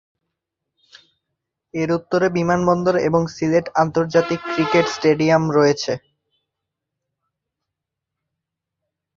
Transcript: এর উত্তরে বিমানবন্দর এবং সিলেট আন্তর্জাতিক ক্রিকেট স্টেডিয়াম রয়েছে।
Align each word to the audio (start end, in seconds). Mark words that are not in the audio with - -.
এর 1.73 1.89
উত্তরে 1.97 2.27
বিমানবন্দর 2.37 2.95
এবং 3.07 3.21
সিলেট 3.35 3.65
আন্তর্জাতিক 3.81 4.39
ক্রিকেট 4.47 4.85
স্টেডিয়াম 4.87 5.43
রয়েছে। 5.57 5.93